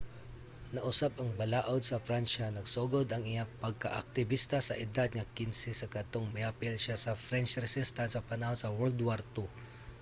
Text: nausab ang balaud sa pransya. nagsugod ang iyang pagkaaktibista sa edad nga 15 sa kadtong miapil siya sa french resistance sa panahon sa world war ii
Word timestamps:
nausab 0.75 1.13
ang 1.17 1.31
balaud 1.39 1.81
sa 1.85 2.01
pransya. 2.07 2.45
nagsugod 2.49 3.07
ang 3.11 3.23
iyang 3.31 3.51
pagkaaktibista 3.65 4.57
sa 4.63 4.79
edad 4.85 5.09
nga 5.15 5.25
15 5.37 5.79
sa 5.79 5.87
kadtong 5.93 6.27
miapil 6.35 6.75
siya 6.81 6.97
sa 7.05 7.19
french 7.25 7.51
resistance 7.63 8.11
sa 8.13 8.25
panahon 8.31 8.59
sa 8.61 8.73
world 8.77 8.99
war 9.07 9.21
ii 9.43 9.47